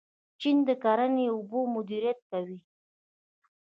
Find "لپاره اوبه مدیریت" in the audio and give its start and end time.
1.27-2.19